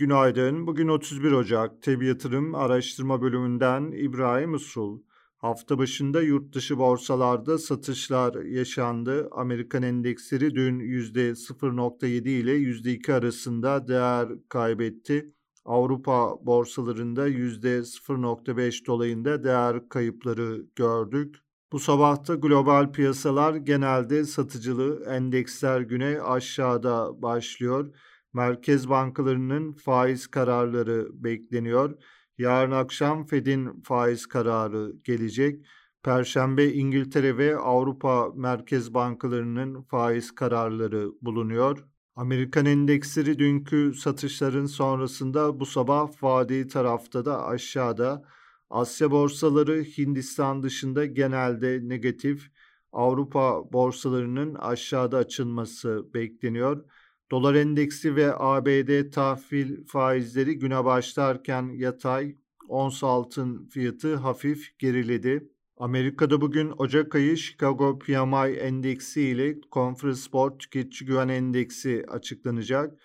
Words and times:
Günaydın. 0.00 0.66
Bugün 0.66 0.88
31 0.88 1.32
Ocak. 1.32 1.82
TEB 1.82 2.02
Yatırım 2.02 2.54
Araştırma 2.54 3.22
Bölümünden 3.22 3.92
İbrahim 3.92 4.54
Usul. 4.54 5.00
Hafta 5.38 5.78
başında 5.78 6.22
yurt 6.22 6.54
dışı 6.54 6.78
borsalarda 6.78 7.58
satışlar 7.58 8.44
yaşandı. 8.44 9.28
Amerikan 9.32 9.82
endeksleri 9.82 10.54
dün 10.54 10.80
%0.7 10.80 12.28
ile 12.28 12.52
%2 12.52 13.12
arasında 13.14 13.88
değer 13.88 14.28
kaybetti. 14.48 15.34
Avrupa 15.64 16.46
borsalarında 16.46 17.28
%0.5 17.28 18.86
dolayında 18.86 19.44
değer 19.44 19.88
kayıpları 19.88 20.66
gördük. 20.76 21.36
Bu 21.72 21.78
sabahta 21.78 22.34
global 22.34 22.92
piyasalar 22.92 23.54
genelde 23.54 24.24
satıcılı 24.24 25.04
endeksler 25.04 25.80
güne 25.80 26.20
aşağıda 26.20 27.22
başlıyor. 27.22 27.94
Merkez 28.32 28.88
bankalarının 28.88 29.72
faiz 29.72 30.26
kararları 30.26 31.08
bekleniyor. 31.12 31.98
Yarın 32.38 32.70
akşam 32.70 33.26
Fed'in 33.26 33.82
faiz 33.82 34.26
kararı 34.26 34.92
gelecek. 35.04 35.66
Perşembe 36.02 36.68
İngiltere 36.68 37.36
ve 37.36 37.56
Avrupa 37.56 38.32
Merkez 38.34 38.94
Bankalarının 38.94 39.82
faiz 39.82 40.34
kararları 40.34 41.10
bulunuyor. 41.22 41.84
Amerikan 42.16 42.66
endeksleri 42.66 43.38
dünkü 43.38 43.94
satışların 43.94 44.66
sonrasında 44.66 45.60
bu 45.60 45.66
sabah 45.66 46.22
vadi 46.22 46.68
tarafta 46.68 47.24
da 47.24 47.46
aşağıda. 47.46 48.24
Asya 48.70 49.10
borsaları 49.10 49.82
Hindistan 49.82 50.62
dışında 50.62 51.06
genelde 51.06 51.80
negatif. 51.82 52.50
Avrupa 52.92 53.72
borsalarının 53.72 54.54
aşağıda 54.54 55.16
açılması 55.16 56.14
bekleniyor. 56.14 56.84
Dolar 57.30 57.54
endeksi 57.54 58.16
ve 58.16 58.34
ABD 58.36 59.10
tahvil 59.10 59.84
faizleri 59.86 60.58
güne 60.58 60.84
başlarken 60.84 61.62
yatay, 61.74 62.36
ons 62.68 63.04
altın 63.04 63.66
fiyatı 63.66 64.16
hafif 64.16 64.78
geriledi. 64.78 65.48
Amerika'da 65.76 66.40
bugün 66.40 66.72
Ocak 66.78 67.14
ayı 67.14 67.36
Chicago 67.36 67.98
PMI 67.98 68.56
endeksi 68.56 69.22
ile 69.22 69.60
Conference 69.72 70.32
Board 70.32 70.58
Tüketici 70.58 71.06
Güven 71.06 71.28
Endeksi 71.28 72.04
açıklanacak. 72.08 72.98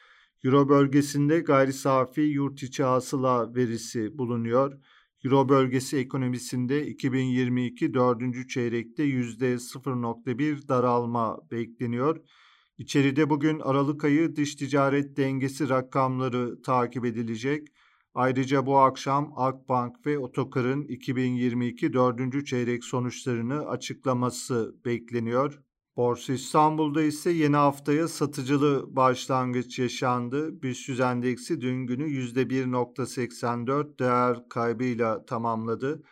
Euro 0.44 0.70
bölgesinde 0.70 1.40
gayri 1.40 1.74
safi 1.74 2.22
yurt 2.22 2.64
içi 2.64 2.84
hasıla 2.84 3.56
verisi 3.56 4.18
bulunuyor. 4.18 4.74
Euro 5.26 5.50
bölgesi 5.50 5.98
ekonomisinde 5.98 6.88
2022 6.88 7.94
dördüncü 7.94 8.48
çeyrekte 8.48 9.04
%0.1 9.04 10.68
daralma 10.68 11.40
bekleniyor. 11.52 12.22
İçeride 12.78 13.30
bugün 13.30 13.60
Aralık 13.60 14.04
ayı 14.04 14.36
dış 14.36 14.56
ticaret 14.56 15.18
dengesi 15.18 15.70
rakamları 15.70 16.62
takip 16.62 17.06
edilecek. 17.06 17.68
Ayrıca 18.14 18.66
bu 18.66 18.78
akşam 18.78 19.34
Akbank 19.36 20.06
ve 20.06 20.20
Otokar'ın 20.20 20.84
2022 20.84 21.94
dördüncü 21.94 22.46
çeyrek 22.46 22.84
sonuçlarını 22.84 23.68
açıklaması 23.68 24.76
bekleniyor. 24.86 25.62
Borsa 25.98 26.34
İstanbul'da 26.34 27.02
ise 27.02 27.32
yeni 27.32 27.56
haftaya 27.56 28.08
satıcılı 28.08 28.96
başlangıç 28.96 29.80
yaşandı. 29.80 30.62
BIST 30.64 31.00
endeksi 31.00 31.62
dün 31.62 31.88
günü 31.88 32.08
%1.84 32.08 34.00
değer 34.00 34.50
kaybıyla 34.50 35.26
tamamladı. 35.26 36.04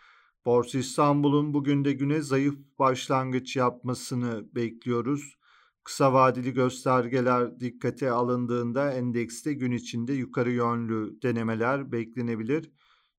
Borsa 0.45 0.77
İstanbul'un 0.77 1.53
bugün 1.53 1.86
de 1.86 1.92
güne 1.94 2.22
zayıf 2.22 2.55
başlangıç 2.80 3.55
yapmasını 3.55 4.55
bekliyoruz. 4.55 5.42
Kısa 5.84 6.14
vadeli 6.14 6.53
göstergeler 6.53 7.59
dikkate 7.59 8.12
alındığında 8.12 8.92
endekste 8.92 9.53
gün 9.53 9.72
içinde 9.72 10.14
yukarı 10.14 10.52
yönlü 10.52 11.22
denemeler 11.22 11.92
beklenebilir. 11.92 12.72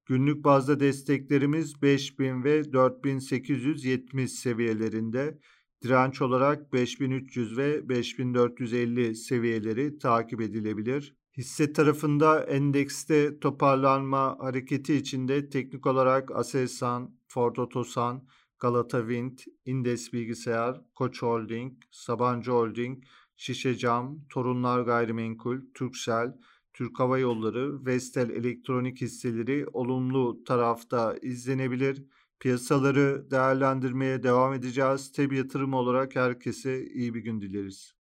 Günlük 0.07 0.45
bazda 0.45 0.81
desteklerimiz 0.81 1.83
5000 1.83 2.45
ve 2.45 2.73
4870 2.73 4.33
seviyelerinde. 4.33 5.39
Direnç 5.83 6.23
olarak 6.23 6.73
5300 6.73 7.57
ve 7.57 7.89
5450 7.89 9.15
seviyeleri 9.15 9.99
takip 9.99 10.41
edilebilir. 10.41 11.17
Hisse 11.37 11.73
tarafında 11.73 12.45
endekste 12.45 13.39
toparlanma 13.39 14.37
hareketi 14.41 14.95
içinde 14.95 15.49
teknik 15.49 15.87
olarak 15.87 16.37
Aselsan, 16.37 17.15
Ford 17.29 17.57
Otosan, 17.57 18.27
Galata 18.59 18.99
Wind, 19.01 19.39
Indes 19.65 20.13
Bilgisayar, 20.13 20.81
Koç 20.95 21.23
Holding, 21.23 21.73
Sabancı 21.91 22.51
Holding, 22.51 23.05
Şişe 23.37 23.77
Cam, 23.77 24.21
Torunlar 24.29 24.81
Gayrimenkul, 24.81 25.61
Türksel, 25.75 26.35
Türk 26.73 27.01
Hava 27.01 27.19
Yolları, 27.19 27.87
Vestel 27.87 28.31
Elektronik 28.31 29.01
hisseleri 29.01 29.67
olumlu 29.73 30.45
tarafta 30.45 31.17
izlenebilir. 31.23 32.05
Piyasaları 32.41 33.31
değerlendirmeye 33.31 34.23
devam 34.23 34.53
edeceğiz. 34.55 35.13
Tabi 35.13 35.37
yatırım 35.37 35.75
olarak 35.75 36.17
herkese 36.17 36.87
iyi 36.87 37.15
bir 37.15 37.21
gün 37.21 37.41
dileriz. 37.41 37.95